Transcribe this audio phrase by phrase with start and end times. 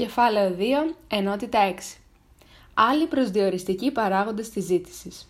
[0.00, 1.98] Κεφάλαιο 2, ενότητα 6.
[2.74, 5.28] Άλλοι προσδιοριστικοί παράγοντες της ζήτησης.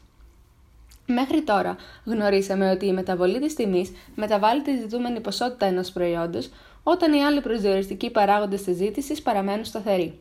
[1.06, 6.50] Μέχρι τώρα γνωρίσαμε ότι η μεταβολή της τιμής μεταβάλλει τη ζητούμενη ποσότητα ενός προϊόντος
[6.82, 10.18] όταν οι άλλοι προσδιοριστικοί παράγοντες της ζήτησης παραμένουν σταθεροί.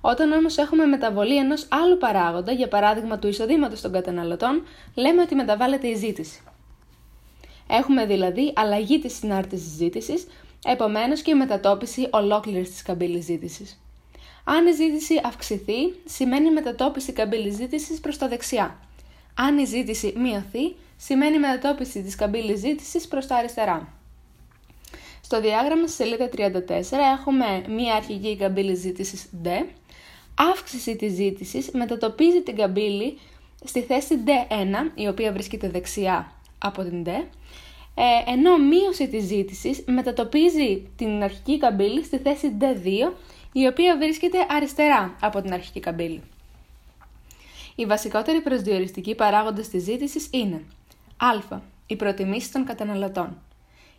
[0.00, 4.62] Όταν όμως έχουμε μεταβολή ενός άλλου παράγοντα, για παράδειγμα του εισοδήματος των καταναλωτών,
[4.94, 6.40] λέμε ότι μεταβάλλεται η ζήτηση.
[7.68, 10.26] Έχουμε δηλαδή αλλαγή της συνάρτησης ζήτησης,
[10.64, 13.80] επομένως και η μετατόπιση ολόκληρης της καμπύλης ζήτησης.
[14.44, 18.78] Αν η ζήτηση αυξηθεί, σημαίνει μετατόπιση καμπύλης ζήτησης προς τα δεξιά.
[19.34, 23.92] Αν η ζήτηση μειωθεί, σημαίνει μετατόπιση της καμπύλης ζήτησης προς τα αριστερά.
[25.20, 26.38] Στο διάγραμμα στη σελίδα 34
[27.18, 29.48] έχουμε μία αρχική καμπύλη ζήτησης D.
[30.34, 33.18] Αύξηση της ζήτησης μετατοπίζει την καμπύλη
[33.64, 37.10] στη θέση D1, η οποία βρίσκεται δεξιά από την D,
[38.00, 43.12] ε, ενώ μείωση της ζήτησης μετατοπίζει την αρχική καμπύλη στη θέση D2,
[43.52, 46.22] η οποία βρίσκεται αριστερά από την αρχική καμπύλη.
[47.74, 50.62] Οι βασικότεροι προσδιοριστικοί παράγοντες της ζήτησης είναι
[51.16, 51.58] Α.
[51.86, 53.42] Οι προτιμήσεις των καταναλωτών.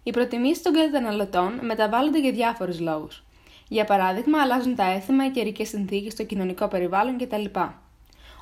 [0.04, 3.24] Οι προτιμήσεις των καταναλωτών μεταβάλλονται για διάφορους λόγους.
[3.68, 7.46] Για παράδειγμα, αλλάζουν τα έθιμα, οι καιρικές συνθήκες, το κοινωνικό περιβάλλον κτλ.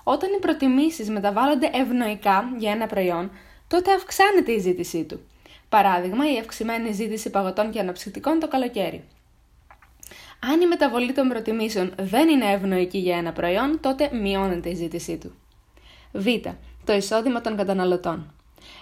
[0.03, 3.31] Όταν οι προτιμήσεις μεταβάλλονται ευνοϊκά για ένα προϊόν,
[3.67, 5.19] τότε αυξάνεται η ζήτησή του.
[5.69, 9.03] Παράδειγμα, η αυξημένη ζήτηση παγωτών και αναψυκτικών το καλοκαίρι.
[10.39, 15.17] Αν η μεταβολή των προτιμήσεων δεν είναι ευνοϊκή για ένα προϊόν, τότε μειώνεται η ζήτησή
[15.17, 15.35] του.
[16.11, 16.25] Β.
[16.85, 18.33] Το εισόδημα των καταναλωτών.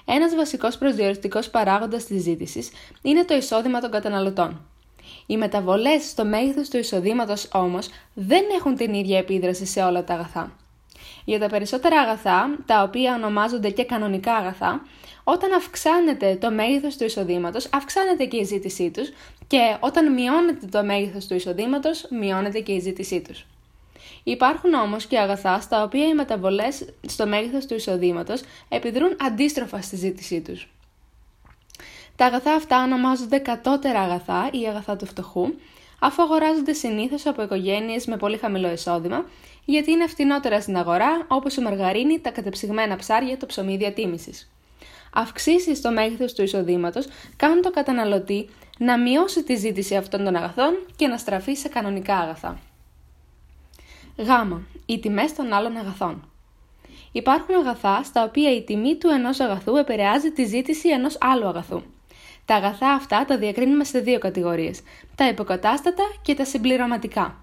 [0.05, 4.67] Ένας βασικός προσδιοριστικός παράγοντας της ζήτησης είναι το εισόδημα των καταναλωτών.
[5.25, 10.13] Οι μεταβολές στο μέγεθος του εισοδήματος όμως δεν έχουν την ίδια επίδραση σε όλα τα
[10.13, 10.55] αγαθά.
[11.25, 14.81] Για τα περισσότερα αγαθά, τα οποία ονομάζονται και κανονικά αγαθά,
[15.27, 19.09] όταν αυξάνεται το μέγεθος του εισοδήματος, αυξάνεται και η ζήτησή τους
[19.47, 23.45] και όταν μειώνεται το μέγεθος του εισοδήματος, μειώνεται και η ζήτησή τους.
[24.23, 29.95] Υπάρχουν όμως και αγαθά στα οποία οι μεταβολές στο μέγεθος του εισοδήματος επιδρούν αντίστροφα στη
[29.95, 30.69] ζήτησή τους.
[32.15, 35.53] Τα αγαθά αυτά ονομάζονται κατώτερα αγαθά ή αγαθά του φτωχού,
[35.99, 39.25] αφού αγοράζονται συνήθως από οικογένειες με πολύ χαμηλό εισόδημα,
[39.65, 44.49] γιατί είναι φτηνότερα στην αγορά, όπως η μαργαρίνη, τα κατεψυγμένα ψάρια, το ψωμί διατίμησης.
[45.17, 50.73] Αυξήσεις στο μέγεθος του εισοδήματος κάνουν το καταναλωτή να μειώσει τη ζήτηση αυτών των αγαθών
[50.95, 52.59] και να στραφεί σε κανονικά αγαθά.
[54.17, 54.29] Γ.
[54.85, 56.29] Οι τιμές των άλλων αγαθών.
[57.11, 61.81] Υπάρχουν αγαθά στα οποία η τιμή του ενός αγαθού επηρεάζει τη ζήτηση ενός άλλου αγαθού.
[62.45, 64.81] Τα αγαθά αυτά τα διακρίνουμε σε δύο κατηγορίες:
[65.15, 67.39] τα υποκατάστατα και τα συμπληρωματικά.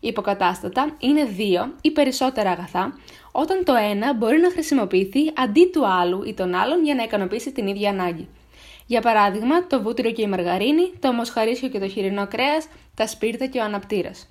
[0.00, 2.98] Υποκατάστατα είναι δύο ή περισσότερα αγαθά,
[3.32, 7.52] όταν το ένα μπορεί να χρησιμοποιηθεί αντί του άλλου ή των άλλων για να ικανοποιήσει
[7.52, 8.28] την ίδια ανάγκη.
[8.86, 13.46] Για παράδειγμα, το βούτυρο και η μαργαρίνη, το μοσχαρίσιο και το χοιρινό κρέας, τα σπίρτα
[13.46, 14.28] και ο αναπτήρας.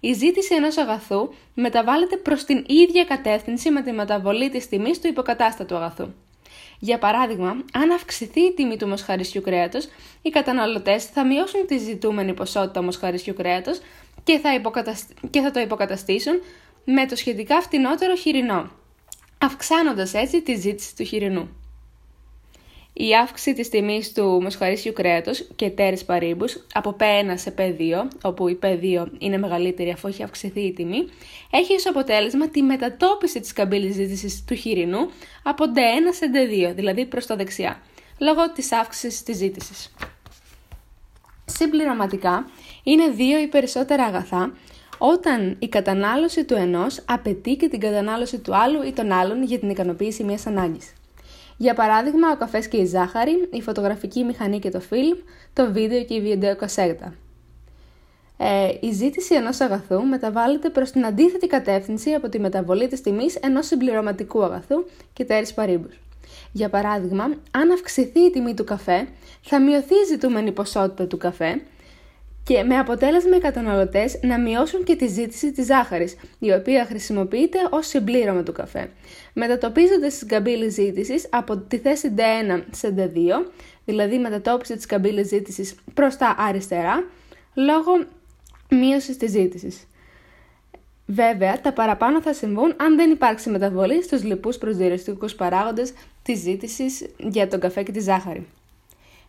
[0.00, 5.06] Η ζήτηση ενός αγαθού μεταβάλλεται προς την ίδια κατεύθυνση με τη μεταβολή της τιμής του
[5.06, 6.08] υποκατάστατου αγαθού.
[6.78, 9.88] Για παράδειγμα, αν αυξηθεί η τιμή του μοσχαρίσιου κρέατος,
[10.22, 13.80] οι καταναλωτές θα μειώσουν τη ζητούμενη ποσότητα μοσχαρίσιου κρέατος
[14.26, 14.50] και, θα
[15.30, 16.40] και θα το υποκαταστήσουν
[16.84, 18.70] με το σχετικά φτηνότερο χοιρινό,
[19.38, 21.48] αυξάνοντας έτσι τη ζήτηση του χοιρινού.
[22.92, 28.48] Η αύξηση της τιμής του μοσχαρίσιου κρέατος και τέρες παρήμπους από P1 σε P2, όπου
[28.48, 31.08] η P2 είναι μεγαλύτερη αφού έχει αυξηθεί η τιμή,
[31.50, 35.10] έχει ως αποτέλεσμα τη μετατόπιση της καμπύλης ζήτησης του χοιρινού
[35.42, 37.82] από D1 σε D2, δηλαδή προς τα δεξιά,
[38.18, 39.94] λόγω της αύξησης της ζήτησης.
[41.56, 42.48] Συμπληρωματικά,
[42.82, 44.52] είναι δύο ή περισσότερα αγαθά
[44.98, 49.58] όταν η κατανάλωση του ενός απαιτεί και την κατανάλωση του άλλου ή των άλλων για
[49.58, 50.92] την ικανοποίηση μιας ανάγκης.
[51.56, 55.18] Για παράδειγμα, ο καφές και η ζάχαρη, η φωτογραφική μηχανή και το φιλμ,
[55.52, 57.14] το βίντεο και η βιντεοκασέτα.
[58.38, 63.36] Ε, η ζήτηση ενός αγαθού μεταβάλλεται προς την αντίθετη κατεύθυνση από τη μεταβολή της τιμής
[63.36, 66.00] ενός συμπληρωματικού αγαθού και τέρης παρήμπους.
[66.52, 69.08] Για παράδειγμα, αν αυξηθεί η τιμή του καφέ,
[69.42, 71.60] θα μειωθεί η ζητούμενη ποσότητα του καφέ
[72.46, 77.58] και με αποτέλεσμα οι καταναλωτές να μειώσουν και τη ζήτηση της ζάχαρης, η οποία χρησιμοποιείται
[77.70, 78.90] ως συμπλήρωμα του καφέ,
[79.32, 83.50] μετατοπίζοντας την καμπύλη ζήτησης από τη θέση D1 σε D2,
[83.84, 87.04] δηλαδή μετατόπιση της καμπύλης ζήτησης προς τα αριστερά,
[87.54, 88.06] λόγω
[88.70, 89.86] μείωσης της ζήτησης.
[91.06, 95.92] Βέβαια, τα παραπάνω θα συμβούν αν δεν υπάρξει μεταβολή στους λοιπούς προσδιοριστικούς παράγοντες
[96.22, 98.46] της ζήτησης για τον καφέ και τη ζάχαρη.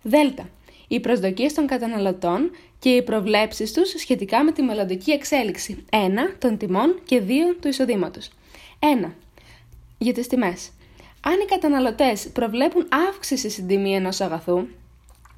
[0.02, 0.50] Δέλτα
[0.88, 5.96] οι προσδοκίες των καταναλωτών και οι προβλέψεις τους σχετικά με τη μελλοντική εξέλιξη 1.
[6.38, 7.32] των τιμών και 2.
[7.62, 8.30] του εισοδήματος.
[9.04, 9.12] 1.
[9.98, 10.70] Για τις τιμές.
[11.22, 14.68] Αν οι καταναλωτές προβλέπουν αύξηση στην τιμή ενός αγαθού,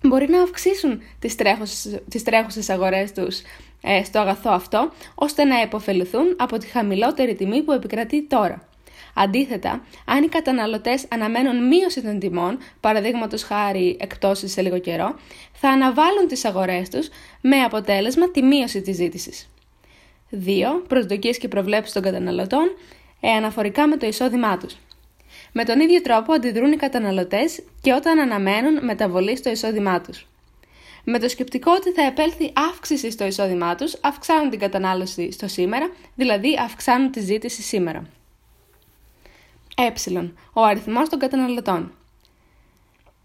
[0.01, 3.41] μπορεί να αυξήσουν τις τρέχουσες, τις τρέχουσες αγορές τους
[3.81, 8.67] ε, στο αγαθό αυτό, ώστε να επωφεληθούν από τη χαμηλότερη τιμή που επικρατεί τώρα.
[9.13, 15.15] Αντίθετα, αν οι καταναλωτές αναμένουν μείωση των τιμών, παραδείγματος χάρη εκτόσεις σε λίγο καιρό,
[15.53, 17.09] θα αναβάλουν τις αγορές τους
[17.41, 19.49] με αποτέλεσμα τη μείωση της ζήτησης.
[20.31, 20.83] 2.
[20.87, 22.75] Προσδοκίες και προβλέψεις των καταναλωτών
[23.19, 24.75] ε, αναφορικά με το εισόδημά τους.
[25.51, 30.27] Με τον ίδιο τρόπο αντιδρούν οι καταναλωτές και όταν αναμένουν μεταβολή στο εισόδημά τους.
[31.03, 35.89] Με το σκεπτικό ότι θα επέλθει αύξηση στο εισόδημά τους, αυξάνουν την κατανάλωση στο σήμερα,
[36.15, 38.03] δηλαδή αυξάνουν τη ζήτηση σήμερα.
[39.77, 39.91] Ε.
[40.53, 41.93] Ο αριθμός των καταναλωτών.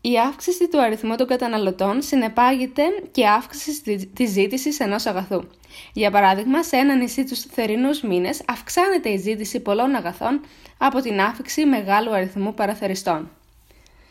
[0.06, 5.44] Η αύξηση του αριθμού των καταναλωτών συνεπάγεται και αύξηση της ζήτησης ενός αγαθού.
[5.92, 10.40] Για παράδειγμα, σε ένα νησί τους θερινούς μήνες αυξάνεται η ζήτηση πολλών αγαθών
[10.78, 13.30] από την άφηξη μεγάλου αριθμού παραθεριστών.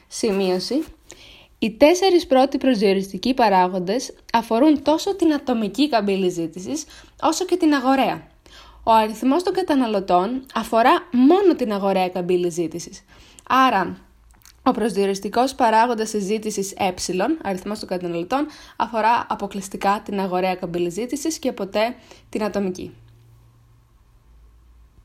[0.07, 0.83] Σημείωση.
[1.59, 6.85] Οι τέσσερις πρώτοι προσδιοριστικοί παράγοντες αφορούν τόσο την ατομική καμπύλη ζήτησης
[7.21, 8.27] όσο και την αγοραία.
[8.83, 13.03] Ο αριθμός των καταναλωτών αφορά μόνο την αγοραία καμπύλη ζήτησης.
[13.47, 13.97] Άρα,
[14.63, 16.94] ο προσδιοριστικός παράγοντας της ζήτησης ε,
[17.44, 21.95] αριθμός των καταναλωτών, αφορά αποκλειστικά την αγοραία καμπύλη ζήτησης και ποτέ
[22.30, 22.94] την ατομική.